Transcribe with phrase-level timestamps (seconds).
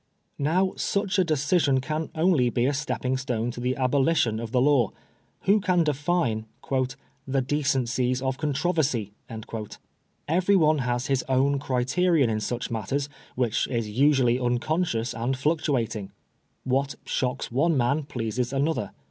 [0.39, 4.59] Now such a decision can only be a stepping stone to the abolition of the
[4.59, 4.89] law.
[5.41, 6.47] Who can define"
[7.27, 8.19] the decen PREFACE.
[8.19, 9.13] 11 cieB of controversy?"
[10.27, 16.11] Everyone has his own criterion in snch matters, which is usually unconscious and fluctuating.
[16.63, 18.93] What shocks one man pleases another.